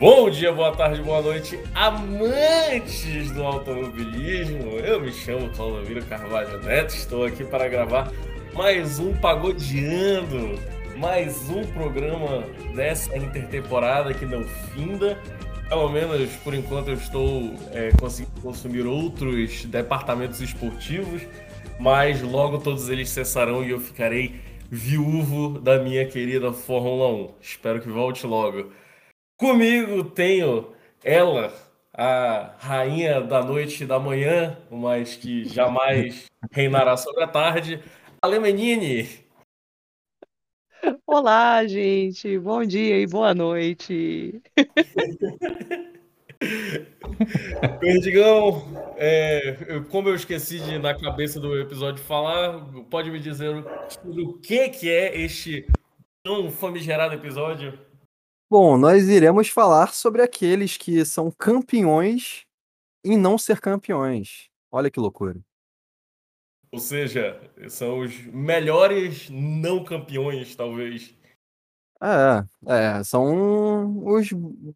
[0.00, 4.78] Bom dia, boa tarde, boa noite, amantes do automobilismo.
[4.78, 8.10] Eu me chamo Claudemiro Carvalho Neto, estou aqui para gravar
[8.54, 10.58] mais um Pagodeando,
[10.96, 12.44] mais um programa
[12.74, 15.18] dessa intertemporada que não finda.
[15.68, 21.20] Pelo menos por enquanto eu estou é, conseguindo consumir outros departamentos esportivos,
[21.78, 24.40] mas logo todos eles cessarão e eu ficarei
[24.70, 27.34] viúvo da minha querida Fórmula 1.
[27.42, 28.72] Espero que volte logo.
[29.40, 30.70] Comigo tenho
[31.02, 31.50] ela,
[31.94, 37.82] a rainha da noite e da manhã, mas que jamais reinará sobre a tarde,
[38.20, 39.08] Ale Menini.
[41.06, 42.38] Olá, gente.
[42.38, 44.42] Bom dia e boa noite.
[47.80, 48.62] Perdigão,
[48.98, 53.64] é, como eu esqueci de na cabeça do episódio falar, pode me dizer
[54.04, 55.66] o que, que é este
[56.22, 57.88] tão famigerado episódio?
[58.50, 62.44] Bom, nós iremos falar sobre aqueles que são campeões
[63.04, 64.48] em não ser campeões.
[64.72, 65.38] Olha que loucura.
[66.72, 71.14] Ou seja, são os melhores não campeões, talvez.
[72.02, 74.28] É, é, são os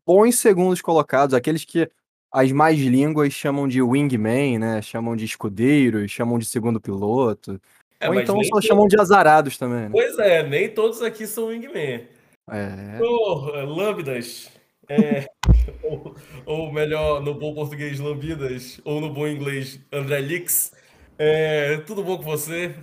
[0.07, 1.91] bons segundos colocados, aqueles que
[2.33, 4.83] as mais línguas chamam de wingman, né?
[4.83, 7.61] Chamam de escudeiros, chamam de segundo piloto.
[7.99, 8.67] É, Ou então só todos...
[8.67, 9.85] chamam de azarados também.
[9.85, 9.91] Né?
[9.91, 12.07] Pois é, nem todos aqui são wingman.
[12.51, 12.99] É.
[13.01, 14.51] Oh, lambdas.
[14.89, 15.27] É,
[15.83, 16.15] ou,
[16.45, 20.73] ou, melhor, no bom português, lambidas, ou no bom inglês, André Lix.
[21.19, 22.75] É, tudo bom com você?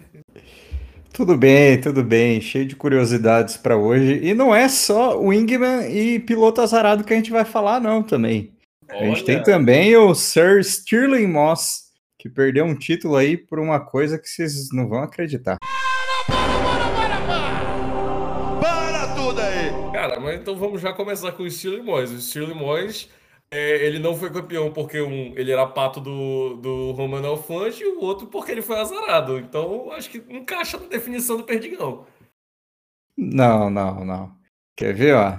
[1.14, 2.42] Tudo bem, tudo bem.
[2.42, 4.20] Cheio de curiosidades para hoje.
[4.23, 8.53] E não é só Wingman e piloto azarado que a gente vai falar, não, também.
[8.90, 9.02] Olha.
[9.02, 13.80] A gente tem também o Sir Stirling Moss, que perdeu um título aí por uma
[13.80, 15.58] coisa que vocês não vão acreditar.
[20.02, 22.09] Cara, mas então vamos já começar com o Stirling Moyes.
[22.09, 23.08] O Stirling Moyes,
[23.52, 27.88] é, ele não foi campeão porque um, ele era pato do, do Romano Alfante e
[27.88, 29.38] o outro porque ele foi azarado.
[29.38, 32.08] Então, acho que encaixa na definição do perdigão.
[33.16, 34.36] Não, não, não.
[34.75, 35.38] Quer ver, ó?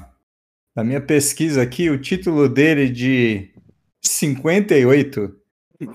[0.76, 3.52] Na minha pesquisa aqui, o título dele de
[4.00, 5.36] 58,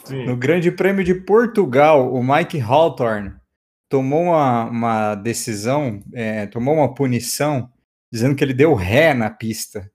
[0.04, 0.26] Sim.
[0.26, 3.37] no Grande Prêmio de Portugal, o Mike Hawthorne
[3.90, 7.72] tomou uma, uma decisão, é, tomou uma punição
[8.12, 9.92] dizendo que ele deu ré na pista.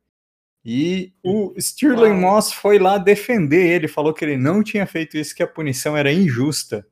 [0.64, 5.34] E o Stirling Moss foi lá defender ele, falou que ele não tinha feito isso,
[5.34, 6.86] que a punição era injusta.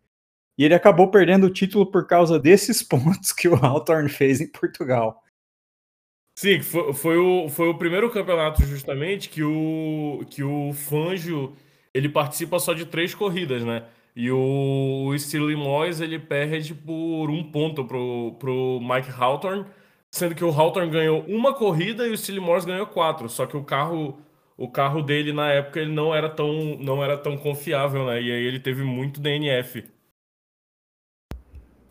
[0.58, 4.48] E ele acabou perdendo o título por causa desses pontos que o Hawthorne fez em
[4.48, 5.22] Portugal.
[6.36, 11.54] Sim, foi, foi, o, foi o primeiro campeonato justamente que o, que o Fangio
[11.92, 13.84] ele participa só de três corridas, né?
[14.14, 19.64] E o, Stirling Moss ele perde por um ponto pro, pro Mike Hawthorne
[20.10, 23.28] Sendo que o Hawthorne ganhou uma corrida e o Steele Morse ganhou quatro.
[23.28, 24.18] Só que o carro,
[24.56, 28.20] o carro dele na época ele não era tão, não era tão confiável, né?
[28.20, 29.84] E aí ele teve muito DNF.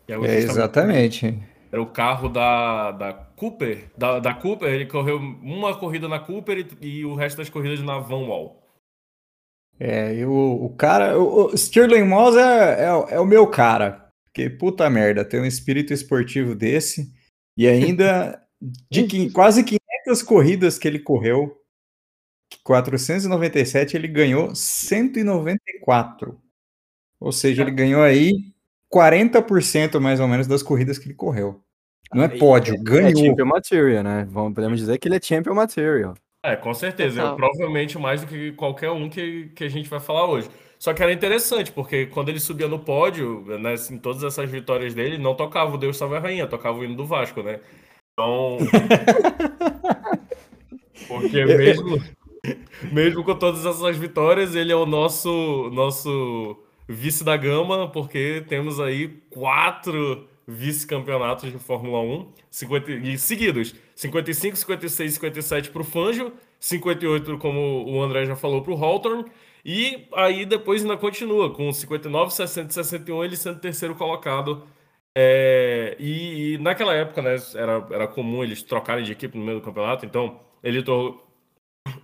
[0.06, 1.38] É, exatamente.
[1.72, 3.90] Era o carro da, da Cooper.
[3.96, 7.80] Da, da Cooper, ele correu uma corrida na Cooper e, e o resto das corridas
[7.80, 8.59] na Van Wall.
[9.80, 11.18] É, e o, cara.
[11.18, 14.12] O, o Stirling Moss é, é, é o meu cara.
[14.26, 17.10] Porque puta merda, ter um espírito esportivo desse.
[17.56, 18.40] E ainda,
[18.90, 21.56] de que, quase 500 corridas que ele correu,
[22.62, 26.38] 497, ele ganhou 194.
[27.18, 28.52] Ou seja, ele ganhou aí
[28.92, 31.62] 40% mais ou menos das corridas que ele correu.
[32.12, 33.08] Não é pódio, é, ganhou.
[33.08, 34.26] É champion material, né?
[34.28, 36.14] Vamos, podemos dizer que ele é champion material.
[36.42, 37.20] É, com certeza.
[37.20, 40.48] Eu, provavelmente mais do que qualquer um que, que a gente vai falar hoje.
[40.78, 44.94] Só que era interessante, porque quando ele subia no pódio, né, em todas essas vitórias
[44.94, 47.60] dele, não tocava o Deus Salve a Rainha, tocava o hino do Vasco, né?
[48.14, 48.56] Então.
[51.06, 52.02] porque mesmo,
[52.90, 56.56] mesmo com todas essas vitórias, ele é o nosso, nosso
[56.88, 64.56] vice da gama, porque temos aí quatro vice-campeonatos de Fórmula 1 50, e seguidos: 55,
[64.56, 69.24] 56 57 para o Fangio, 58, como o André já falou, para o Hawthorne
[69.64, 74.66] e aí depois ainda continua, com 59, 60 61, ele sendo terceiro colocado.
[75.14, 79.58] É, e, e, naquela época, né, era, era comum eles trocarem de equipe no meio
[79.58, 80.82] do campeonato, então ele,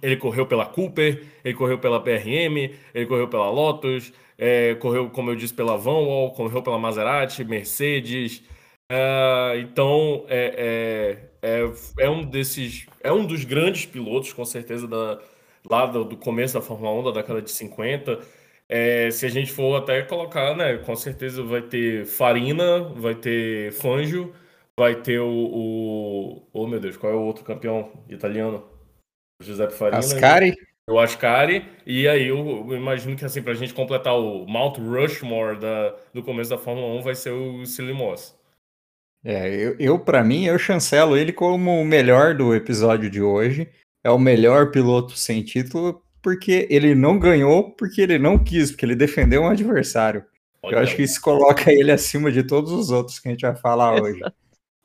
[0.02, 5.30] ele correu pela Cooper, ele correu pela PRM, ele correu pela Lotus, é, correu, como
[5.30, 8.42] eu disse, pela Vanwall, correu pela Maserati, Mercedes.
[8.88, 12.86] É, então é, é, é, é um desses.
[13.02, 15.20] É um dos grandes pilotos, com certeza, da,
[15.68, 18.20] lá do, do, começo da Fórmula 1, da década de 50.
[18.68, 23.72] É, se a gente for até colocar, né, com certeza vai ter Farina, vai ter
[23.72, 24.34] Fangio,
[24.76, 26.48] vai ter o, o...
[26.52, 28.64] Oh, meu Deus, qual é o outro campeão italiano?
[29.40, 29.98] Giuseppe Farina.
[29.98, 30.54] Ascari.
[30.88, 31.66] O Ascari.
[31.84, 36.22] E aí eu, eu imagino que assim, pra gente completar o Mount Rushmore da, do
[36.22, 38.34] começo da Fórmula 1 vai ser o Silly Moss.
[39.24, 43.68] É, eu, eu para mim, eu chancelo ele como o melhor do episódio de hoje.
[44.04, 48.86] É o melhor piloto sem título, porque ele não ganhou, porque ele não quis, porque
[48.86, 50.24] ele defendeu um adversário.
[50.62, 50.76] Olha.
[50.76, 53.56] Eu acho que isso coloca ele acima de todos os outros que a gente vai
[53.56, 54.20] falar hoje.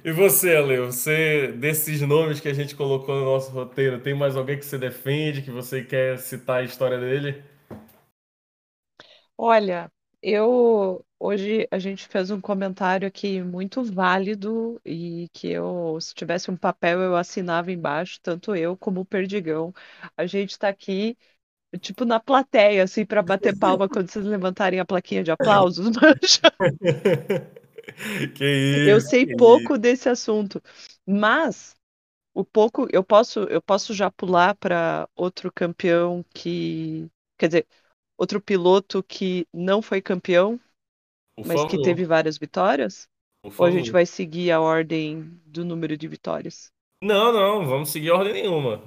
[0.05, 4.37] E você, Ale, você, desses nomes que a gente colocou no nosso roteiro, tem mais
[4.37, 7.43] alguém que você defende, que você quer citar a história dele?
[9.37, 9.91] Olha,
[10.23, 16.51] eu hoje a gente fez um comentário aqui muito válido e que eu, se tivesse
[16.51, 19.73] um papel, eu assinava embaixo, tanto eu como o Perdigão.
[20.17, 21.17] A gente está aqui
[21.81, 26.43] tipo na plateia, assim, para bater palma quando vocês levantarem a plaquinha de aplausos, mancha.
[28.35, 30.61] Que isso, Eu sei que pouco desse assunto,
[31.07, 31.75] mas
[32.35, 37.69] o pouco eu posso eu posso já pular para outro campeão que, quer dizer,
[38.19, 40.61] outro piloto que não foi campeão,
[41.37, 43.09] Por mas que teve várias vitórias?
[43.43, 46.73] por Ou a gente vai seguir a ordem do número de vitórias?
[47.03, 48.81] Não, não, vamos seguir ordem nenhuma.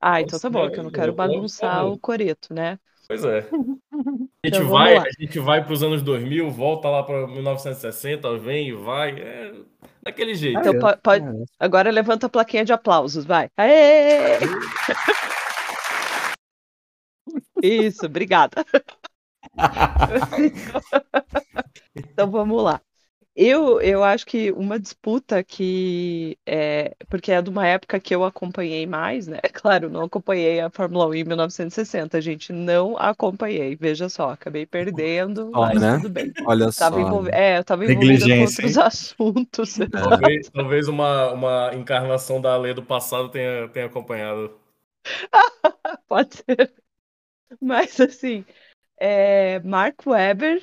[0.00, 2.78] Ah, então tá bom, que eu não quero bagunçar o coreto, né?
[3.12, 3.38] Pois é.
[3.40, 5.02] A gente Então, vai, lá.
[5.02, 9.52] a gente vai para os anos 2000, volta lá para 1960, vem e vai, é
[10.02, 10.58] daquele jeito.
[10.58, 13.48] Então po- pode, é, agora levanta a plaquinha de aplausos, vai.
[13.56, 14.38] Aê!
[17.62, 18.64] Isso, obrigada.
[21.94, 22.80] Então vamos lá.
[23.34, 28.24] Eu, eu acho que uma disputa que é porque é de uma época que eu
[28.24, 29.40] acompanhei mais, né?
[29.62, 33.76] Claro, não acompanhei a Fórmula 1 em 1960, gente, não acompanhei.
[33.76, 35.96] Veja só, acabei perdendo, Ó, mas né?
[35.96, 36.32] tudo bem.
[36.44, 37.22] Olha Tava só.
[37.22, 37.30] né?
[37.32, 39.78] É, eu tava envolvida com outros assuntos.
[39.92, 44.58] Talvez, talvez uma, uma encarnação da lei do passado tenha, tenha acompanhado.
[46.08, 46.72] Pode ser.
[47.60, 48.44] Mas assim,
[48.98, 50.62] é Mark Webber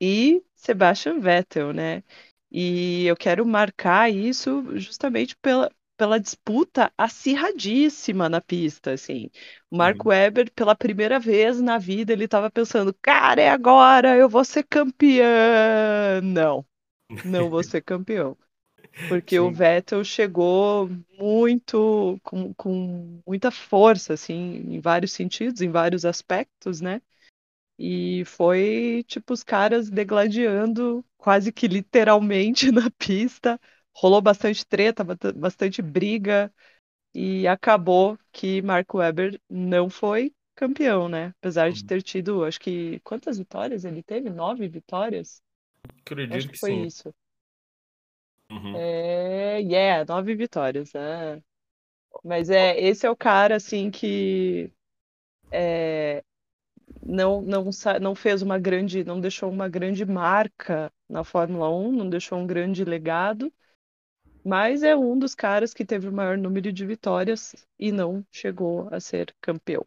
[0.00, 2.02] e Sebastian Vettel, né?
[2.50, 9.30] E eu quero marcar isso justamente pela, pela disputa acirradíssima na pista, assim.
[9.70, 10.06] O Mark Uhum.
[10.06, 14.64] Webber, pela primeira vez na vida, ele estava pensando, cara, é agora, eu vou ser
[14.64, 15.24] campeão.
[16.22, 16.66] Não,
[17.24, 18.36] não vou ser campeão.
[19.08, 19.52] Porque o Sim.
[19.52, 24.34] Vettel chegou muito com, com muita força, assim,
[24.74, 27.02] em vários sentidos, em vários aspectos, né?
[27.82, 33.58] E foi tipo os caras degladiando quase que literalmente na pista.
[33.94, 35.04] Rolou bastante treta,
[35.36, 36.52] bastante briga,
[37.14, 41.28] e acabou que Mark Webber não foi campeão, né?
[41.40, 43.00] Apesar de ter tido, acho que.
[43.00, 44.30] Quantas vitórias ele teve?
[44.30, 45.42] Nove vitórias?
[46.04, 46.86] Acredito Acho que que foi sim.
[46.86, 47.14] isso.
[48.50, 48.74] Uhum.
[48.74, 51.42] É, yeah, nove vitórias, né?
[52.24, 54.72] Mas é, esse é o cara assim que
[55.52, 56.24] é,
[57.02, 57.70] não, não,
[58.00, 62.46] não fez uma grande, não deixou uma grande marca na Fórmula 1, não deixou um
[62.46, 63.52] grande legado,
[64.44, 68.88] mas é um dos caras que teve o maior número de vitórias e não chegou
[68.92, 69.86] a ser campeão.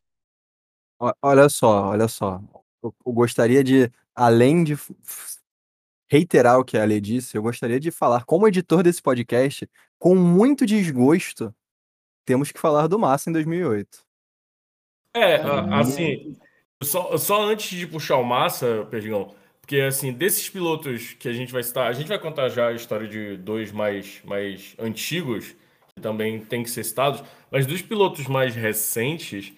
[1.21, 2.41] Olha só, olha só.
[2.81, 4.75] Eu, eu gostaria de, além de
[6.09, 9.69] reiterar o que a Ale disse, eu gostaria de falar, como editor desse podcast,
[9.99, 11.53] com muito desgosto,
[12.25, 14.05] temos que falar do Massa em 2008.
[15.15, 16.37] É, a- assim,
[16.83, 21.53] só, só antes de puxar o Massa, Perdigão, porque assim, desses pilotos que a gente
[21.53, 25.55] vai citar, a gente vai contar já a história de dois mais, mais antigos,
[25.95, 29.53] que também tem que ser citados, mas dos pilotos mais recentes,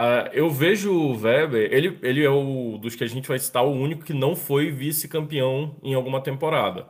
[0.00, 3.64] ah, eu vejo o Weber, ele, ele é o dos que a gente vai citar,
[3.64, 6.86] o único que não foi vice-campeão em alguma temporada.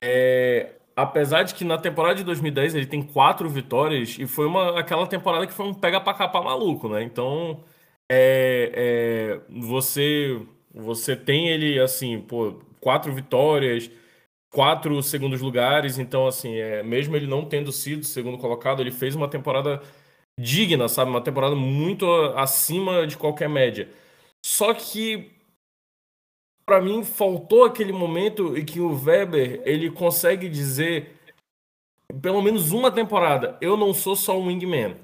[0.00, 4.78] É, apesar de que na temporada de 2010 ele tem quatro vitórias e foi uma,
[4.78, 7.02] aquela temporada que foi um pega pra capar maluco, né?
[7.02, 7.64] Então,
[8.14, 10.40] é, é, você,
[10.74, 13.90] você tem ele, assim, pô, quatro vitórias,
[14.50, 19.14] quatro segundos lugares, então, assim, é, mesmo ele não tendo sido segundo colocado, ele fez
[19.14, 19.82] uma temporada
[20.38, 21.10] digna, sabe?
[21.10, 23.88] Uma temporada muito acima de qualquer média.
[24.44, 25.30] Só que
[26.64, 31.16] Pra mim faltou aquele momento em que o Weber ele consegue dizer
[32.20, 34.96] pelo menos uma temporada, eu não sou só um wingman.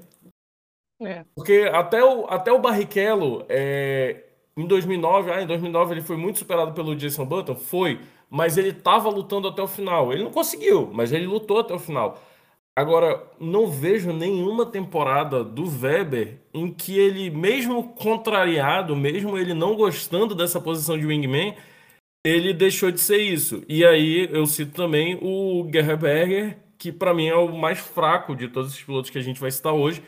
[1.01, 1.23] É.
[1.35, 4.23] Porque até o, até o Barrichello, é,
[4.57, 8.73] em 2009, ah, em 2009 ele foi muito superado pelo Jason Button, foi, mas ele
[8.73, 10.11] tava lutando até o final.
[10.11, 12.21] Ele não conseguiu, mas ele lutou até o final.
[12.75, 19.75] Agora, não vejo nenhuma temporada do Weber em que ele, mesmo contrariado, mesmo ele não
[19.75, 21.55] gostando dessa posição de wingman,
[22.23, 23.63] ele deixou de ser isso.
[23.67, 28.47] E aí eu cito também o Gerberger que para mim é o mais fraco de
[28.47, 30.01] todos os pilotos que a gente vai citar hoje,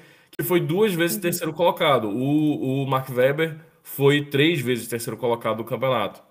[0.43, 1.21] foi duas vezes uhum.
[1.21, 2.09] terceiro colocado.
[2.09, 6.21] O, o Mark Webber foi três vezes terceiro colocado do campeonato.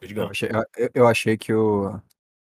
[0.00, 1.96] Eu achei, eu, eu achei que, o,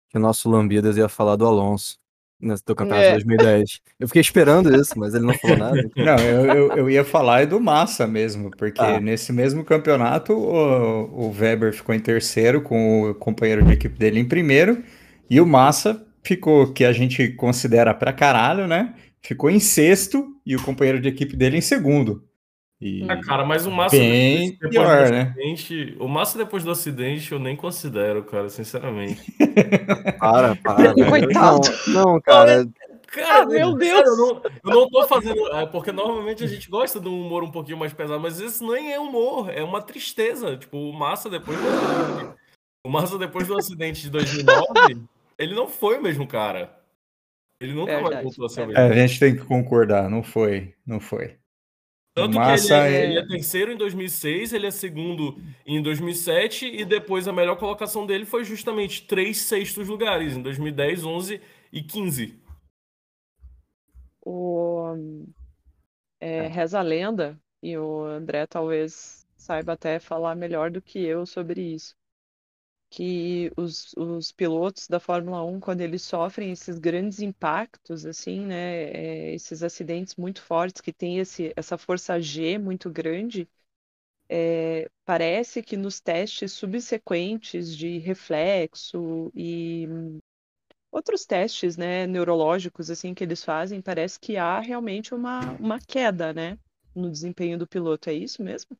[0.09, 1.97] que o nosso Lambidas ia falar do Alonso
[2.39, 3.17] nesse do campeonato é.
[3.17, 3.81] de 2010.
[3.99, 5.79] Eu fiquei esperando isso, mas ele não falou nada.
[5.79, 6.05] Então.
[6.05, 8.99] Não, eu, eu, eu, ia falar do Massa mesmo, porque ah.
[8.99, 14.19] nesse mesmo campeonato o, o Weber ficou em terceiro com o companheiro de equipe dele
[14.19, 14.83] em primeiro,
[15.29, 18.93] e o Massa ficou, que a gente considera pra caralho, né?
[19.21, 22.23] Ficou em sexto e o companheiro de equipe dele em segundo.
[22.79, 25.21] E ah, cara, mas o Massa bem depois, pior, do né?
[25.21, 29.33] acidente, o Massa depois do acidente eu nem considero, cara, sinceramente.
[30.19, 30.93] para, para.
[30.93, 31.69] Coitado.
[31.87, 32.67] Não, não, cara.
[33.07, 33.93] Cara, ah, meu Deus!
[33.93, 35.47] Cara, eu, não, eu não tô fazendo.
[35.55, 38.69] É porque normalmente a gente gosta de um humor um pouquinho mais pesado, mas isso
[38.69, 40.55] nem é humor, é uma tristeza.
[40.57, 42.35] Tipo, o Massa depois do,
[42.85, 45.07] o Massa depois do acidente de 2009,
[45.37, 46.75] ele não foi o mesmo cara.
[47.59, 48.81] Ele nunca é mais voltou a ser o mesmo.
[48.81, 51.37] É, a gente tem que concordar, não foi, não foi.
[52.13, 56.65] Tanto Massa que ele é, ele é terceiro em 2006, ele é segundo em 2007
[56.65, 61.41] e depois a melhor colocação dele foi justamente três sextos lugares em 2010, 11
[61.71, 62.41] e 15.
[64.25, 64.95] O
[66.19, 70.99] é, é, reza a lenda e o André talvez saiba até falar melhor do que
[70.99, 71.96] eu sobre isso
[72.89, 78.83] que os, os pilotos da Fórmula 1, quando eles sofrem esses grandes impactos, assim, né,
[78.85, 83.49] é, esses acidentes muito fortes, que tem esse, essa força G muito grande,
[84.29, 89.87] é, parece que nos testes subsequentes de reflexo e
[90.91, 96.33] outros testes, né, neurológicos, assim, que eles fazem, parece que há realmente uma, uma queda,
[96.33, 96.57] né,
[96.95, 98.09] no desempenho do piloto.
[98.09, 98.77] É isso mesmo?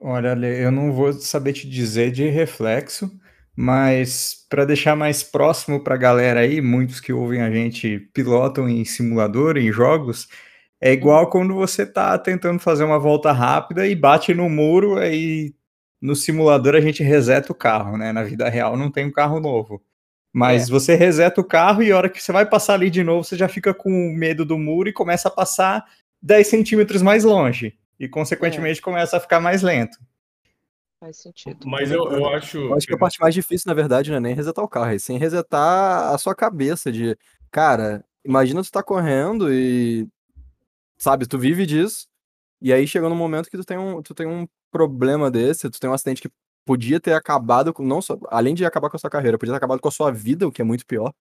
[0.00, 3.10] Olha, eu não vou saber te dizer de reflexo,
[3.56, 8.68] mas para deixar mais próximo para a galera aí, muitos que ouvem a gente pilotam
[8.68, 10.28] em simulador, em jogos,
[10.80, 15.54] é igual quando você tá tentando fazer uma volta rápida e bate no muro, aí
[16.00, 18.12] no simulador a gente reseta o carro, né?
[18.12, 19.82] Na vida real não tem um carro novo.
[20.32, 20.70] Mas é.
[20.72, 23.36] você reseta o carro e a hora que você vai passar ali de novo, você
[23.36, 25.84] já fica com medo do muro e começa a passar
[26.22, 28.82] 10 centímetros mais longe e, consequentemente, é.
[28.82, 29.98] começa a ficar mais lento.
[30.98, 31.66] Faz sentido.
[31.66, 32.58] Mas eu, eu acho.
[32.58, 34.90] Eu acho que a parte mais difícil, na verdade, não é nem resetar o carro,
[34.90, 37.16] é sem resetar a sua cabeça de,
[37.50, 40.08] cara, imagina tu tá correndo e.
[40.96, 42.06] Sabe, tu vive disso,
[42.62, 45.78] e aí chega num momento que tu tem um, tu tem um problema desse, tu
[45.78, 46.30] tem um acidente que
[46.64, 49.58] podia ter acabado com, não só, além de acabar com a sua carreira, podia ter
[49.58, 51.12] acabado com a sua vida, o que é muito pior.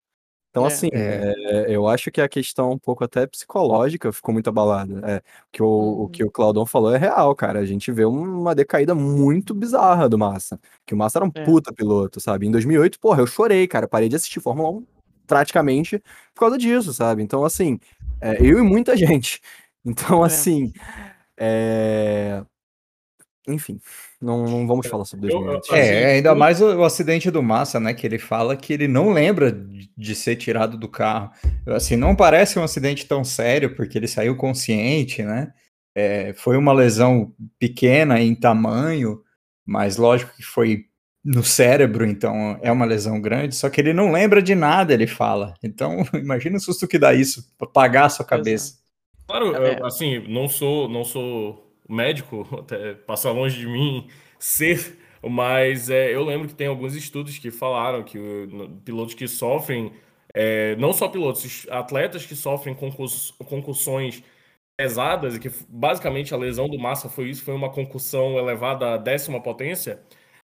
[0.53, 1.33] Então, é, assim, é.
[1.35, 5.01] É, eu acho que a questão um pouco até psicológica ficou muito abalada.
[5.03, 6.03] É, que o, uhum.
[6.03, 7.57] o que o Claudon falou é real, cara.
[7.57, 10.59] A gente vê uma decaída muito bizarra do Massa.
[10.85, 11.43] Que o Massa era um é.
[11.43, 12.45] puta piloto, sabe?
[12.45, 13.87] Em 2008, porra, eu chorei, cara.
[13.87, 14.85] Parei de assistir Fórmula 1
[15.25, 15.97] praticamente
[16.35, 17.23] por causa disso, sabe?
[17.23, 17.79] Então, assim,
[18.21, 19.41] é, eu e muita gente.
[19.83, 20.27] Então, é.
[20.27, 20.71] assim,
[21.35, 22.43] é
[23.47, 23.79] enfim,
[24.21, 25.69] não, não vamos falar sobre 2020.
[25.71, 27.93] É, ainda mais o, o, acidente do Massa, né?
[27.93, 31.31] Que ele fala que ele não lembra de, de, ser tirado do carro.
[31.67, 35.53] Assim, não parece um acidente tão sério, porque ele saiu consciente, né?
[35.95, 39.21] É, foi uma lesão pequena em tamanho,
[39.65, 40.85] mas lógico que foi
[41.23, 45.07] no cérebro, então é uma lesão grande, só que ele não lembra de nada, ele
[45.07, 45.53] fala.
[45.63, 48.75] Então, imagina o susto que dá isso, apagar a sua cabeça.
[49.27, 49.79] Claro, é.
[49.79, 54.07] eu, assim, não sou, não sou médico, até passa longe de mim
[54.39, 58.19] ser, mas é, eu lembro que tem alguns estudos que falaram que
[58.83, 59.93] pilotos que sofrem,
[60.33, 64.23] é, não só pilotos, atletas que sofrem concurs, concussões
[64.77, 68.97] pesadas, e que basicamente a lesão do Massa foi isso, foi uma concussão elevada à
[68.97, 70.01] décima potência,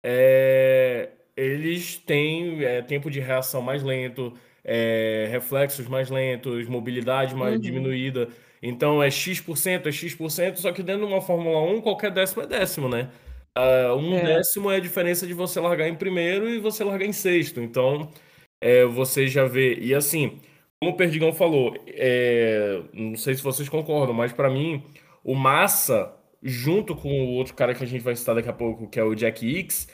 [0.02, 4.34] é, eles têm é, tempo de reação mais lento,
[4.64, 7.60] é, reflexos mais lentos, mobilidade mais uhum.
[7.60, 8.28] diminuída.
[8.62, 12.46] Então é X%, é X%, só que dentro de uma Fórmula 1, qualquer décimo é
[12.46, 13.10] décimo, né?
[13.56, 14.36] Uh, um é.
[14.36, 17.60] décimo é a diferença de você largar em primeiro e você largar em sexto.
[17.60, 18.10] Então,
[18.60, 19.74] é, você já vê.
[19.76, 20.38] E assim,
[20.80, 24.82] como o Perdigão falou, é, não sei se vocês concordam, mas para mim,
[25.24, 28.88] o Massa, junto com o outro cara que a gente vai citar daqui a pouco,
[28.88, 29.88] que é o Jack X,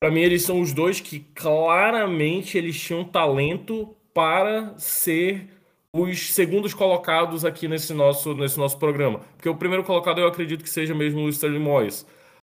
[0.00, 5.48] para mim eles são os dois que claramente eles tinham talento para ser
[5.94, 9.20] os segundos colocados aqui nesse nosso, nesse nosso programa.
[9.36, 12.06] Porque o primeiro colocado eu acredito que seja mesmo o Sterling Moyes.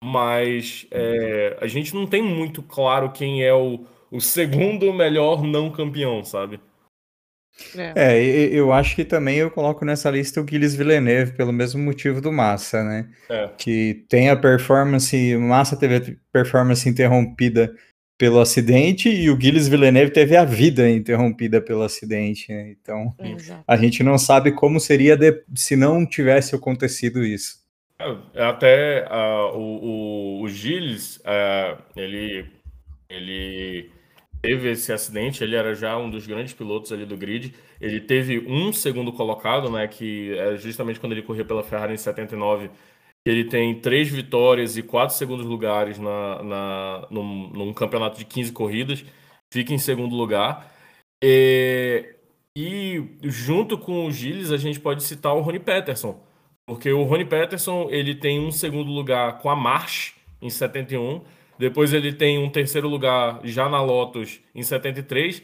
[0.02, 5.70] Mas é, a gente não tem muito claro quem é o, o segundo melhor não
[5.70, 6.60] campeão, sabe?
[7.74, 7.92] É.
[7.96, 12.20] é, eu acho que também eu coloco nessa lista o Gilles Villeneuve, pelo mesmo motivo
[12.20, 13.10] do Massa, né?
[13.30, 13.48] É.
[13.56, 17.74] Que tem a performance, Massa teve a performance interrompida
[18.18, 22.50] pelo acidente e o Gilles Villeneuve teve a vida interrompida pelo acidente.
[22.50, 22.74] Né?
[22.80, 23.62] Então, Exato.
[23.66, 27.64] a gente não sabe como seria de, se não tivesse acontecido isso.
[28.34, 32.46] É, até uh, o, o, o Gilles, uh, ele,
[33.08, 33.90] ele
[34.40, 37.54] teve esse acidente, ele era já um dos grandes pilotos ali do grid.
[37.80, 41.98] Ele teve um segundo colocado, né, que é justamente quando ele corria pela Ferrari em
[41.98, 42.70] 79
[43.28, 48.52] ele tem três vitórias e quatro segundos lugares na, na, num, num campeonato de 15
[48.52, 49.04] corridas,
[49.52, 50.72] fica em segundo lugar.
[51.22, 52.14] E,
[52.56, 56.20] e junto com o Gilles, a gente pode citar o Rony Peterson,
[56.66, 61.22] porque o Rony Peterson ele tem um segundo lugar com a March em 71,
[61.58, 65.42] depois ele tem um terceiro lugar já na Lotus em 73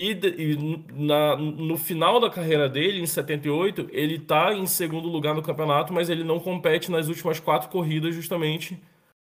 [0.00, 0.56] e, e
[0.94, 5.92] na, no final da carreira dele, em 78, ele está em segundo lugar no campeonato,
[5.92, 8.80] mas ele não compete nas últimas quatro corridas, justamente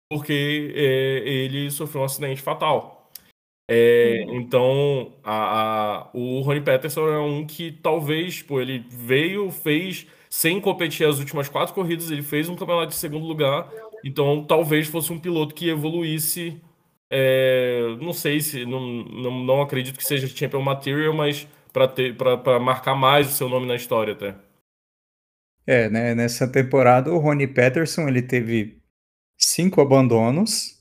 [0.08, 3.10] porque é, ele sofreu um acidente fatal.
[3.70, 4.36] É, uhum.
[4.36, 10.62] Então, a, a, o Rony Peterson é um que talvez, pô, ele veio, fez, sem
[10.62, 13.70] competir as últimas quatro corridas, ele fez um campeonato de segundo lugar.
[14.06, 16.62] Então, talvez fosse um piloto que evoluísse
[17.10, 18.66] é, não sei se.
[18.66, 23.68] Não, não, não acredito que seja Champion Material, mas para marcar mais o seu nome
[23.68, 24.36] na história até.
[25.66, 26.16] É, né?
[26.16, 28.82] Nessa temporada o Rony Peterson ele teve
[29.38, 30.78] cinco abandonos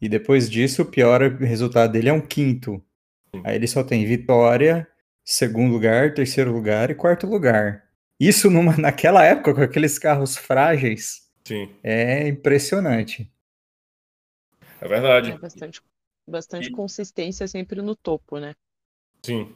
[0.00, 2.82] e depois disso o pior resultado dele é um quinto.
[3.34, 3.42] Sim.
[3.44, 4.88] Aí ele só tem vitória,
[5.24, 7.84] segundo lugar, terceiro lugar e quarto lugar.
[8.18, 11.68] Isso numa, naquela época com aqueles carros frágeis Sim.
[11.82, 13.30] é impressionante.
[14.80, 15.32] É verdade.
[15.32, 15.82] É bastante,
[16.26, 16.72] bastante e...
[16.72, 18.54] consistência sempre no topo, né?
[19.22, 19.54] Sim.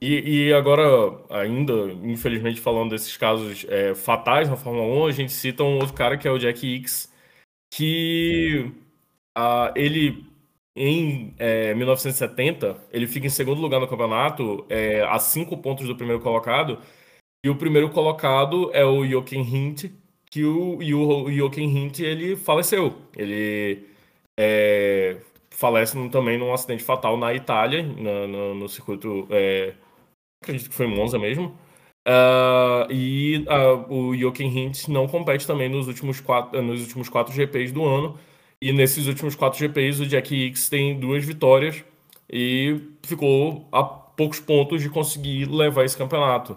[0.00, 0.82] E, e, agora,
[1.28, 5.92] ainda, infelizmente, falando desses casos é, fatais na Fórmula 1, a gente cita um outro
[5.92, 7.12] cara que é o Jack Hicks,
[7.70, 8.72] que
[9.36, 10.24] uh, ele,
[10.74, 15.94] em é, 1970, ele fica em segundo lugar no campeonato, é, a cinco pontos do
[15.94, 16.78] primeiro colocado,
[17.44, 19.92] e o primeiro colocado é o Jochen Hint,
[20.30, 22.96] que o, e o Jochen Hint, ele faleceu.
[23.16, 23.86] Ele
[24.42, 25.18] é,
[25.50, 29.74] falece também num acidente fatal na Itália, na, no, no circuito, é,
[30.42, 31.54] acredito que foi em Monza mesmo.
[32.08, 37.34] Uh, e uh, o Jochen Hint não compete também nos últimos, quatro, nos últimos quatro
[37.34, 38.18] GPs do ano.
[38.62, 41.84] E nesses últimos quatro GPs, o Jack Hicks tem duas vitórias
[42.32, 46.56] e ficou a poucos pontos de conseguir levar esse campeonato.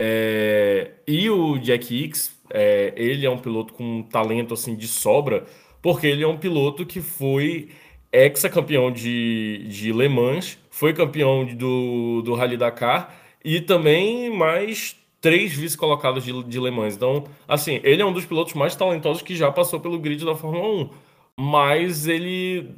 [0.00, 5.46] É, e o Jack Hicks, é, ele é um piloto com talento assim de sobra,
[5.82, 7.68] porque ele é um piloto que foi
[8.12, 13.14] ex-campeão de, de Le Mans, foi campeão do, do Rally Dakar
[13.44, 16.94] e também mais três vice-colocados de, de Le Mans.
[16.96, 20.34] Então, assim, ele é um dos pilotos mais talentosos que já passou pelo grid da
[20.34, 20.90] Fórmula 1.
[21.40, 22.74] Mas ele,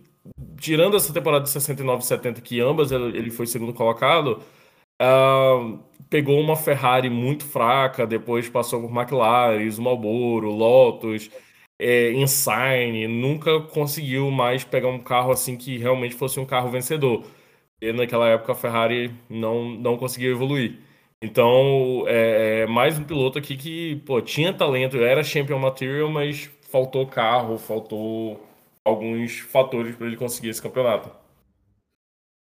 [0.59, 4.43] tirando essa temporada de 69 e 70, que ambas ele foi segundo colocado,
[5.01, 5.79] uh,
[6.11, 11.31] pegou uma Ferrari muito fraca, depois passou por McLaren, Marlboro, Lotus
[11.81, 17.25] é, Insign, nunca conseguiu mais pegar um carro assim que realmente fosse um carro vencedor.
[17.81, 20.79] E naquela época a Ferrari não, não conseguiu evoluir.
[21.23, 26.51] Então, é, é mais um piloto aqui que pô, tinha talento, era champion material, mas
[26.71, 28.47] faltou carro, faltou
[28.85, 31.11] alguns fatores para ele conseguir esse campeonato.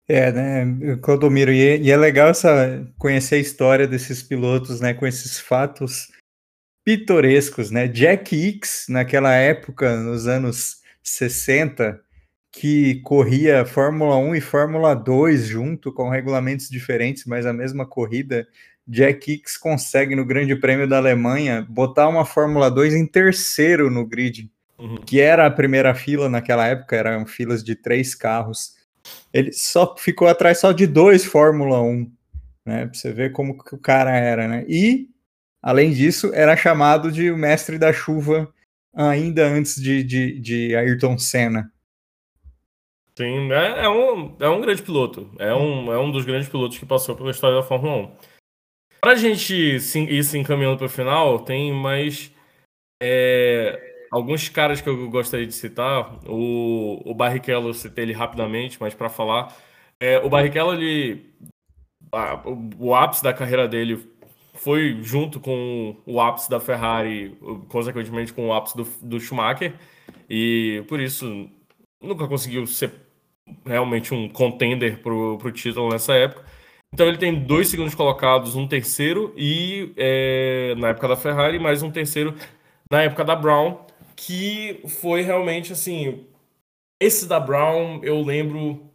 [0.07, 4.93] É, né, Clodomiro, e, é, e é legal essa, conhecer a história desses pilotos, né,
[4.93, 6.09] com esses fatos
[6.89, 7.87] pitorescos, né?
[7.87, 12.01] Jack Hicks, naquela época, nos anos 60,
[12.51, 18.47] que corria Fórmula 1 e Fórmula 2 junto, com regulamentos diferentes, mas a mesma corrida.
[18.87, 24.03] Jack Hicks consegue, no Grande Prêmio da Alemanha, botar uma Fórmula 2 em terceiro no
[24.03, 24.49] grid,
[24.79, 24.97] uhum.
[24.97, 28.73] que era a primeira fila naquela época, eram filas de três carros.
[29.31, 32.11] Ele só ficou atrás só de dois Fórmula 1,
[32.65, 32.87] né?
[32.87, 34.65] Pra você ver como que o cara era, né?
[34.67, 35.07] E
[35.61, 38.51] Além disso, era chamado de o mestre da chuva
[38.93, 41.71] ainda antes de, de, de Ayrton Senna.
[43.17, 45.29] Sim, é, é, um, é um grande piloto.
[45.37, 48.17] É um, é um dos grandes pilotos que passou pela história da Fórmula 1.
[49.01, 52.33] Para a gente se, ir se encaminhando para o final, tem mais
[53.01, 56.19] é, alguns caras que eu gostaria de citar.
[56.25, 59.53] O, o Barrichello, eu citei ele rapidamente, mas para falar.
[59.99, 61.33] É, o Barrichello, ele,
[62.13, 64.09] a, o, o ápice da carreira dele
[64.59, 67.37] foi junto com o ápice da Ferrari,
[67.69, 69.73] consequentemente com o ápice do, do Schumacher,
[70.29, 71.49] e por isso
[72.01, 72.91] nunca conseguiu ser
[73.65, 76.45] realmente um contender para o título nessa época.
[76.93, 81.81] Então ele tem dois segundos colocados, um terceiro e é, na época da Ferrari, mais
[81.81, 82.35] um terceiro
[82.91, 86.25] na época da Brown, que foi realmente assim
[86.99, 88.89] Esse da Brown, eu lembro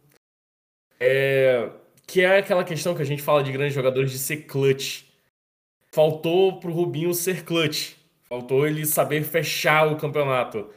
[0.99, 1.71] é,
[2.05, 5.04] que é aquela questão que a gente fala de grandes jogadores de ser clutch.
[5.95, 7.93] Faltou pro Rubinho ser clutch.
[8.27, 10.69] Faltou ele saber fechar o campeonato.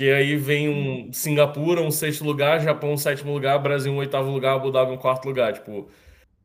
[0.00, 4.30] E aí vem um Singapura, um sexto lugar, Japão, um sétimo lugar, Brasil, um oitavo
[4.30, 5.54] lugar, Abu Dhabi, um quarto lugar.
[5.54, 5.88] Tipo,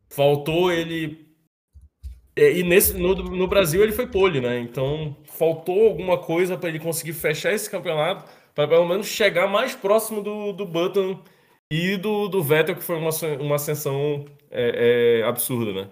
[0.10, 1.24] faltou ele.
[2.36, 4.60] E nesse, no, no Brasil ele foi pole, né?
[4.60, 9.76] Então faltou alguma coisa para ele conseguir fechar esse campeonato, para pelo menos chegar mais
[9.76, 11.22] próximo do, do Button
[11.72, 15.90] e do, do Vettel, que foi uma, uma ascensão é, é, absurda, né?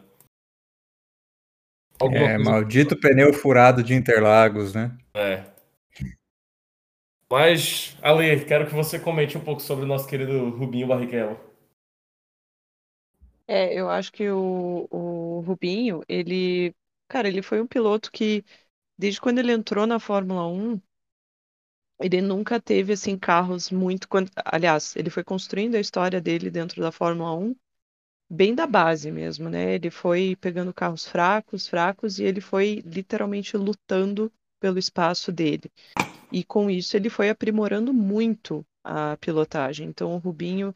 [1.99, 4.95] Alguma é, maldito pneu furado de Interlagos, né?
[5.13, 5.43] É.
[7.31, 11.39] Mas, Ale, quero que você comente um pouco sobre o nosso querido Rubinho Barrichello.
[13.47, 16.75] É, eu acho que o, o Rubinho, ele,
[17.07, 18.43] cara, ele foi um piloto que,
[18.97, 20.79] desde quando ele entrou na Fórmula 1,
[21.99, 24.07] ele nunca teve, assim, carros muito...
[24.45, 27.55] Aliás, ele foi construindo a história dele dentro da Fórmula 1
[28.33, 29.75] bem da base mesmo, né?
[29.75, 35.71] Ele foi pegando carros fracos, fracos, e ele foi literalmente lutando pelo espaço dele.
[36.31, 39.87] E com isso ele foi aprimorando muito a pilotagem.
[39.87, 40.73] Então o Rubinho,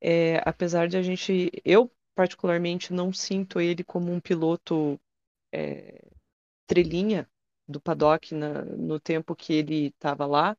[0.00, 4.98] é, apesar de a gente, eu particularmente não sinto ele como um piloto
[5.52, 6.02] é,
[6.66, 7.28] trilhinha
[7.68, 10.56] do paddock na, no tempo que ele estava lá,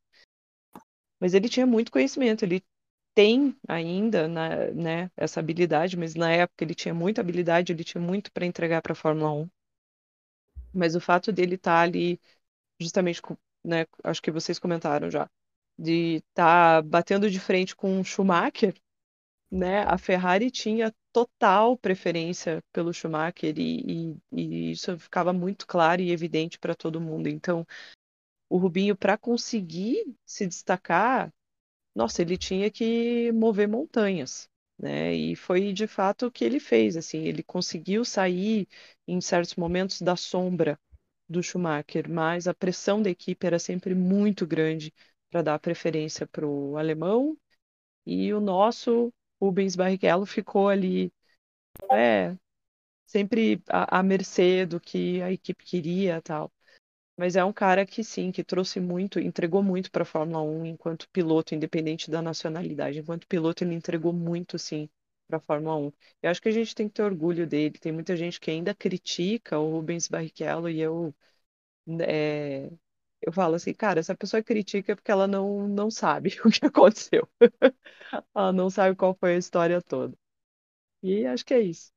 [1.20, 2.64] mas ele tinha muito conhecimento, ele
[3.18, 8.00] tem ainda na, né, essa habilidade, mas na época ele tinha muita habilidade, ele tinha
[8.00, 9.50] muito para entregar para a Fórmula 1.
[10.72, 12.22] Mas o fato dele estar tá ali
[12.80, 13.20] justamente
[13.66, 13.88] né?
[14.04, 15.28] Acho que vocês comentaram já,
[15.80, 18.76] de estar tá batendo de frente com o Schumacher,
[19.52, 19.80] né?
[19.86, 26.12] A Ferrari tinha total preferência pelo Schumacher e, e, e isso ficava muito claro e
[26.12, 27.28] evidente para todo mundo.
[27.28, 27.66] Então,
[28.48, 31.34] o Rubinho, para conseguir se destacar,
[31.98, 34.50] nossa, ele tinha que mover montanhas.
[34.80, 35.14] Né?
[35.16, 36.98] E foi de fato o que ele fez.
[36.98, 38.68] Assim, ele conseguiu sair
[39.08, 40.80] em certos momentos da sombra
[41.30, 44.94] do Schumacher, mas a pressão da equipe era sempre muito grande
[45.30, 47.38] para dar preferência para o alemão
[48.06, 51.14] e o nosso Rubens Barrichello ficou ali
[51.92, 52.36] é,
[53.08, 56.52] sempre à, à mercê do que a equipe queria tal.
[57.18, 60.66] Mas é um cara que sim, que trouxe muito, entregou muito para a Fórmula 1
[60.66, 63.00] enquanto piloto, independente da nacionalidade.
[63.00, 64.90] Enquanto piloto, ele entregou muito, sim,
[65.28, 65.92] para a Fórmula 1.
[66.22, 67.78] Eu acho que a gente tem que ter orgulho dele.
[67.80, 71.14] Tem muita gente que ainda critica o Rubens Barrichello e eu
[72.02, 72.70] é,
[73.22, 77.28] eu falo assim, cara, essa pessoa critica porque ela não, não sabe o que aconteceu.
[78.36, 80.18] ela não sabe qual foi a história toda.
[81.04, 81.92] E acho que é isso.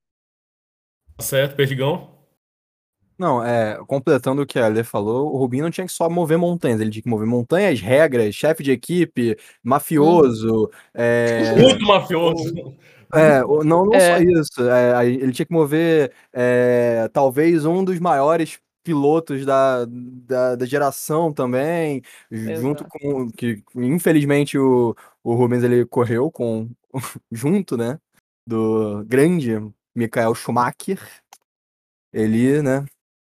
[1.17, 2.20] Tá certo, Perdigão?
[3.21, 6.39] Não, é, completando o que a Ale falou, o Rubinho não tinha que só mover
[6.39, 10.65] montanhas, ele tinha que mover montanhas, regras, chefe de equipe, mafioso.
[10.65, 10.69] Hum.
[10.95, 11.53] É...
[11.61, 12.75] Muito mafioso.
[13.13, 14.17] É, não, não é.
[14.17, 14.71] só isso.
[14.71, 21.31] É, ele tinha que mover é, talvez um dos maiores pilotos da, da, da geração
[21.31, 22.61] também, Exato.
[22.63, 26.71] junto com que infelizmente o, o Rubens ele correu com
[27.31, 27.99] junto, né,
[28.47, 29.59] do grande
[29.95, 30.99] Michael Schumacher.
[32.13, 32.87] Ele, né,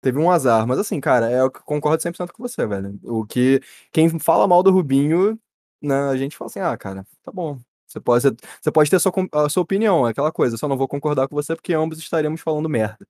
[0.04, 3.00] teve um azar, mas assim, cara, é eu concordo 100% com você, velho.
[3.02, 5.38] O que quem fala mal do Rubinho,
[5.82, 7.58] né, a gente fala assim: "Ah, cara, tá bom.
[7.86, 8.22] Você pode,
[8.60, 11.26] você pode ter a sua, a sua opinião, é aquela coisa, só não vou concordar
[11.28, 13.06] com você porque ambos estaremos falando merda.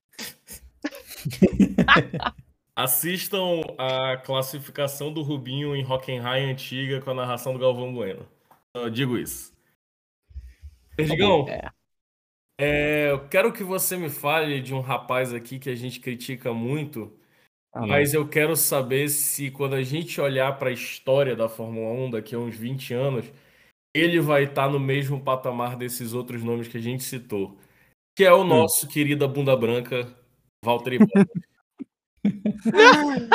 [2.77, 8.27] Assistam a classificação do Rubinho em Hockenheim antiga com a narração do Galvão Bueno.
[8.75, 9.53] Eu digo isso.
[10.97, 11.71] Perdigão, é.
[12.59, 16.53] É, eu quero que você me fale de um rapaz aqui que a gente critica
[16.53, 17.13] muito,
[17.73, 21.93] ah, mas eu quero saber se quando a gente olhar para a história da Fórmula
[22.07, 23.27] 1 daqui a uns 20 anos,
[23.93, 27.59] ele vai estar tá no mesmo patamar desses outros nomes que a gente citou,
[28.17, 28.45] que é o hum.
[28.45, 28.89] nosso hum.
[28.89, 30.07] querido bunda branca,
[30.65, 31.27] Valtteri Bottas.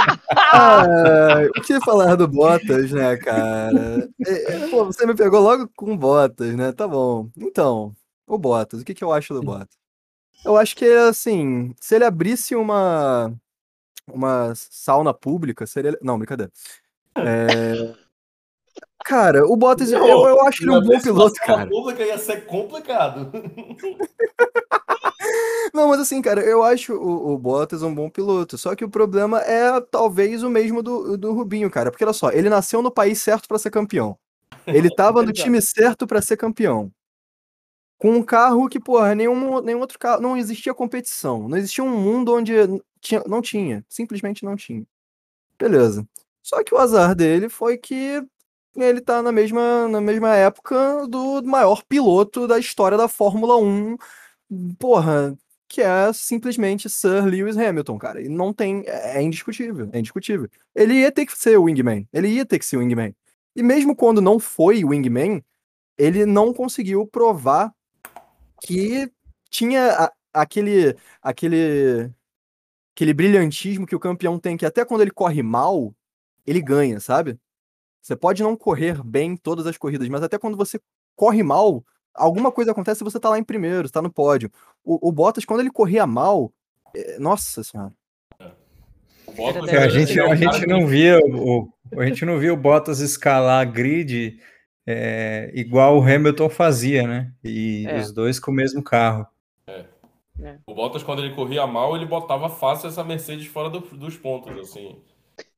[0.53, 4.09] ah, o que falar do Bottas, né, cara?
[4.25, 6.71] É, é, pô, você me pegou logo com Bottas, né?
[6.71, 7.29] Tá bom.
[7.37, 7.95] Então,
[8.29, 9.77] o Bottas, o que, que eu acho do Bottas?
[10.45, 13.33] Eu acho que, assim, se ele abrisse uma,
[14.07, 15.97] uma sauna pública, seria.
[16.01, 16.51] Não, brincadeira.
[17.15, 17.93] É...
[19.03, 21.67] Cara, o Bottas, eu, eu acho ele um bom piloto, cara.
[21.67, 23.31] pública ia ser complicado.
[25.73, 28.57] Não, mas assim, cara, eu acho o, o Bottas um bom piloto.
[28.57, 31.91] Só que o problema é talvez o mesmo do, do Rubinho, cara.
[31.91, 34.17] Porque olha só, ele nasceu no país certo para ser campeão.
[34.65, 36.91] Ele tava no time certo para ser campeão.
[37.99, 40.21] Com um carro que, porra, nenhum, nenhum outro carro.
[40.21, 41.47] Não existia competição.
[41.47, 42.53] Não existia um mundo onde
[42.99, 43.85] tinha, não tinha.
[43.87, 44.83] Simplesmente não tinha.
[45.59, 46.07] Beleza.
[46.41, 48.23] Só que o azar dele foi que
[48.75, 53.97] ele tá na mesma, na mesma época do maior piloto da história da Fórmula 1.
[54.79, 58.21] Porra, que é simplesmente Sir Lewis Hamilton, cara.
[58.21, 58.83] E não tem.
[58.87, 60.49] É, é indiscutível, é indiscutível.
[60.73, 62.07] Ele ia ter que ser o Wingman.
[62.11, 63.15] Ele ia ter que ser o Wingman.
[63.55, 65.43] E mesmo quando não foi o Wingman,
[65.97, 67.73] ele não conseguiu provar
[68.61, 69.11] que
[69.49, 72.11] tinha a, aquele, aquele,
[72.95, 75.93] aquele brilhantismo que o campeão tem, que até quando ele corre mal,
[76.45, 77.37] ele ganha, sabe?
[78.01, 80.79] Você pode não correr bem todas as corridas, mas até quando você
[81.15, 84.49] corre mal, alguma coisa acontece e você tá lá em primeiro, está no pódio.
[84.83, 86.51] O, o, Bottas, quando ele corria mal,
[86.95, 87.19] é...
[87.19, 87.93] nossa senhora.
[89.67, 93.61] É, a gente, a gente não via o, a gente não via o Bottas escalar
[93.61, 94.39] a grid
[94.91, 97.31] é, igual o Hamilton fazia, né?
[97.43, 97.99] E é.
[97.99, 99.27] os dois com o mesmo carro.
[99.67, 99.85] É.
[100.41, 100.57] é.
[100.65, 104.57] O Bottas, quando ele corria mal, ele botava fácil essa Mercedes fora do, dos pontos,
[104.57, 104.99] assim.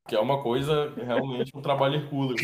[0.05, 2.35] Que é uma coisa, realmente, um trabalho hercúleo.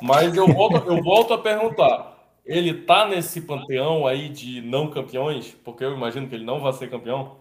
[0.00, 2.16] Mas eu volto, eu volto a perguntar.
[2.44, 5.56] Ele tá nesse panteão aí de não campeões?
[5.64, 7.40] Porque eu imagino que ele não vai ser campeão.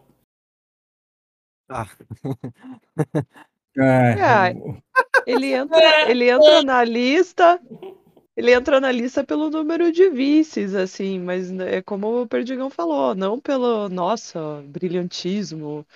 [1.70, 1.88] Ah.
[3.78, 4.56] é,
[5.28, 7.62] ele entra, ele entra na lista.
[8.36, 13.16] Ele entra na lista pelo número de vices, assim, mas é como o Perdigão falou,
[13.16, 15.88] não pelo, nossa, brilhantismo,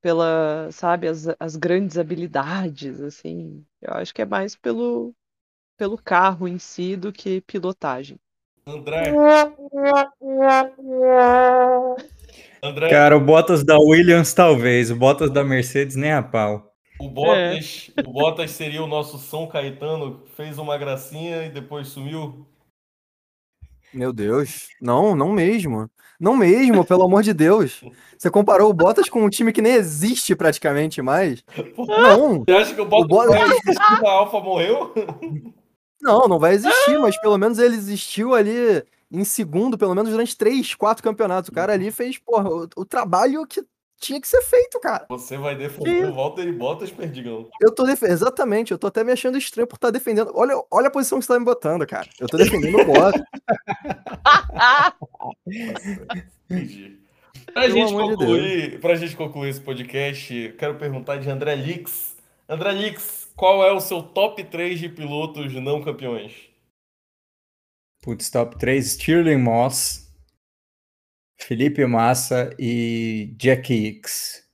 [0.00, 3.64] pela, sabe, as, as grandes habilidades, assim.
[3.80, 5.14] Eu acho que é mais pelo,
[5.76, 8.18] pelo carro em si do que pilotagem.
[8.66, 9.12] André.
[12.64, 12.88] André.
[12.88, 16.71] Cara, o Bottas da Williams talvez, o Bottas da Mercedes nem a pau.
[17.02, 18.00] O Bottas, é.
[18.08, 22.46] o Bottas seria o nosso São Caetano, fez uma gracinha e depois sumiu.
[23.92, 25.90] Meu Deus, não, não mesmo.
[26.20, 27.82] Não mesmo, pelo amor de Deus.
[28.16, 31.42] Você comparou o Bottas com um time que nem existe praticamente mais?
[31.76, 32.44] Não.
[32.44, 33.76] Você acha que o Bottas, o Bottas...
[33.76, 34.94] a Alfa morreu?
[36.00, 40.36] Não, não vai existir, mas pelo menos ele existiu ali em segundo, pelo menos durante
[40.36, 41.48] três, quatro campeonatos.
[41.48, 43.64] O cara ali fez, porra, o, o trabalho que
[44.02, 45.06] tinha que ser feito, cara.
[45.08, 47.48] Você vai defender o Walter e Bottas, Perdigão.
[47.60, 50.32] Eu tô defendendo, exatamente, eu tô até me achando estranho por estar tá defendendo.
[50.34, 52.08] Olha, olha a posição que você tá me botando, cara.
[52.18, 53.22] Eu tô defendendo o Bottas.
[56.50, 56.98] Entendi.
[57.52, 62.16] Pra gente, concluir, de pra gente concluir esse podcast, quero perguntar de André Lix.
[62.48, 66.50] André Lix, qual é o seu top 3 de pilotos não campeões?
[68.02, 70.01] Putz, top 3, Stirling Moss,
[71.42, 74.48] Felipe Massa e Jack Hicks.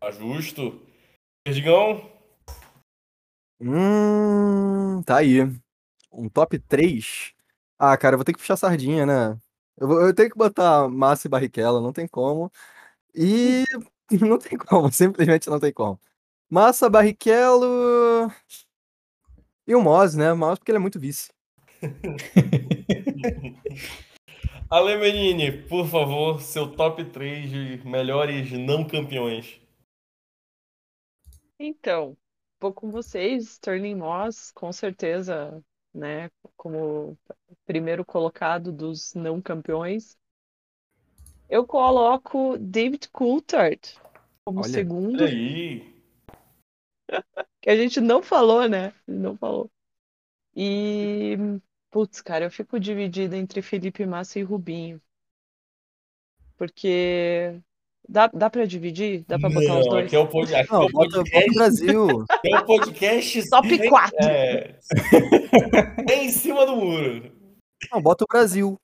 [0.00, 0.80] Tá justo.
[1.44, 2.10] Perdigão?
[3.60, 5.40] Hum, tá aí.
[6.10, 7.34] Um top 3?
[7.78, 9.38] Ah, cara, eu vou ter que puxar sardinha, né?
[9.76, 12.50] Eu, vou, eu tenho que botar Massa e Barrichello, não tem como.
[13.14, 13.64] E
[14.20, 16.00] não tem como, simplesmente não tem como.
[16.48, 18.30] Massa, Barrichello.
[19.66, 20.32] E o Moz, né?
[20.32, 21.30] O Moz porque ele é muito vice.
[24.74, 29.60] Ale Menini, por favor, seu top 3 de melhores não campeões.
[31.56, 32.16] Então,
[32.60, 35.62] vou com vocês, Sterling Moss, com certeza,
[35.94, 37.16] né, como
[37.64, 40.18] primeiro colocado dos não campeões.
[41.48, 43.96] Eu coloco David Coulthard
[44.44, 45.22] como Olha, segundo.
[45.22, 45.94] Aí
[47.62, 48.92] que a gente não falou, né?
[49.06, 49.70] Não falou.
[50.52, 51.36] E,
[51.94, 55.00] putz, cara, eu fico dividida entre Felipe Massa e Rubinho.
[56.56, 57.60] Porque
[58.08, 59.24] Dá, dá pra dividir?
[59.28, 60.06] Dá pra botar não, os dois?
[60.06, 60.54] Aqui é o, pod...
[60.54, 61.30] aqui não, é o podcast.
[61.46, 62.24] Bota, Brasil.
[62.44, 63.48] É o podcast.
[63.48, 64.16] Top 4.
[64.26, 64.78] É...
[66.10, 67.32] é em cima do muro.
[67.92, 68.76] Não, bota o Brasil.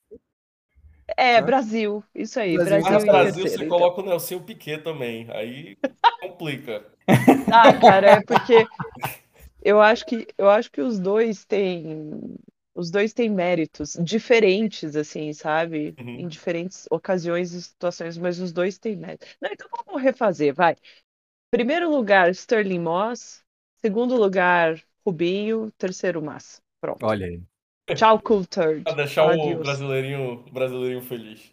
[1.16, 1.42] É, né?
[1.42, 2.05] Brasil.
[2.14, 2.55] Isso aí.
[2.55, 3.68] Brasil, Brasil, ah, Brasil você então.
[3.68, 5.27] coloca o Nelson Piquet também.
[5.33, 5.77] Aí
[6.23, 6.87] complica.
[7.53, 8.64] Ah, cara, é porque
[9.61, 12.38] eu acho que eu acho que os dois têm
[12.81, 15.95] os dois têm méritos diferentes, assim, sabe?
[16.01, 16.21] Uhum.
[16.21, 19.29] Em diferentes ocasiões e situações, mas os dois têm méritos.
[19.40, 20.75] Não, então vamos refazer, vai.
[21.51, 23.43] Primeiro lugar, Sterling Moss.
[23.85, 25.71] Segundo lugar, Rubinho.
[25.77, 26.62] Terceiro, Massa.
[26.81, 27.05] Pronto.
[27.05, 27.43] Olha aí.
[27.95, 28.83] Tchau, Coulthard.
[28.83, 29.57] Pra deixar Adios.
[29.57, 31.53] o brasileirinho, brasileirinho feliz.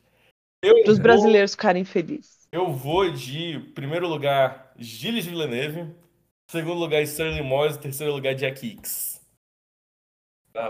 [0.62, 2.48] Para os brasileiros ficarem felizes.
[2.52, 5.94] Eu vou de primeiro lugar Gilles Villeneuve,
[6.50, 9.16] segundo lugar Sterling Moss, terceiro lugar Jack Hicks.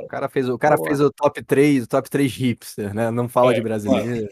[0.03, 3.11] O cara fez o, cara fez o top 3, o top 3 hipster, né?
[3.11, 4.27] Não fala é, de brasileiro.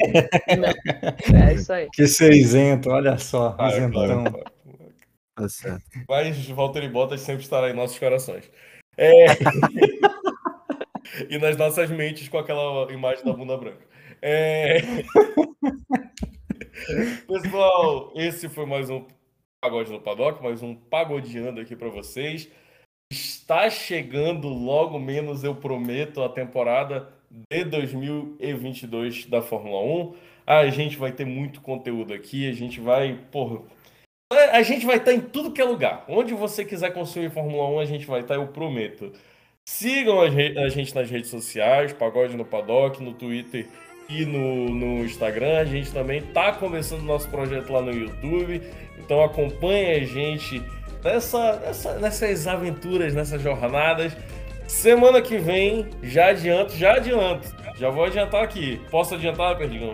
[1.34, 1.88] É isso aí.
[1.94, 3.92] Que ser isento, olha só, ah, isentão.
[3.92, 4.56] Claro, claro.
[5.36, 5.84] Tá certo.
[6.08, 8.50] Mas Valtteri Bottas sempre estará em nossos corações.
[8.98, 9.26] É...
[11.30, 13.86] e nas nossas mentes com aquela imagem da bunda branca.
[14.22, 14.82] É...
[17.28, 19.06] Pessoal, esse foi mais um
[19.60, 22.50] Pagode no Paddock, mais um pagodeando aqui para vocês.
[23.12, 27.08] Está chegando logo menos, eu prometo, a temporada
[27.52, 30.16] de 2022 da Fórmula 1.
[30.48, 33.20] A gente vai ter muito conteúdo aqui, a gente vai,
[34.52, 36.06] a gente vai estar em tudo que é lugar.
[36.08, 39.12] Onde você quiser consumir Fórmula 1, a gente vai estar, eu prometo.
[39.68, 43.68] Sigam a gente nas redes sociais, Pagode no Paddock, no Twitter
[44.10, 45.60] e no, no Instagram.
[45.60, 48.62] A gente também está começando nosso projeto lá no YouTube.
[49.00, 50.62] Então acompanhe a gente
[51.06, 54.12] nessa, nessa, nessas aventuras, nessas jornadas.
[54.68, 57.56] Semana que vem, já adianto, já adianto.
[57.78, 58.82] Já vou adiantar aqui.
[58.90, 59.94] Posso adiantar, Perdigão?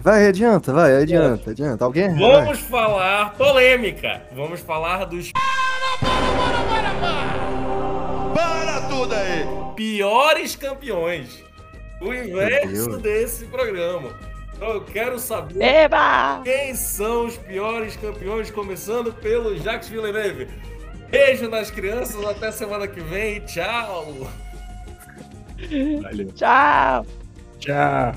[0.00, 1.84] Vai, adianta, vai, adianta, adianta.
[1.84, 2.08] Alguém?
[2.14, 2.70] Vamos vai.
[2.70, 4.22] falar polêmica.
[4.32, 5.32] Vamos falar dos.
[5.32, 8.34] Para, para, para, para!
[8.34, 9.44] Para tudo aí!
[9.74, 11.44] Piores campeões.
[12.00, 14.10] O inverso desse programa.
[14.56, 16.40] Então eu quero saber Eba!
[16.42, 20.48] quem são os piores campeões, começando pelo Jacques Villeneuve.
[21.10, 23.40] Beijo nas crianças, até semana que vem.
[23.40, 24.26] Tchau!
[26.02, 26.32] Valeu.
[26.32, 27.06] Tchau!
[27.58, 28.14] Tchau!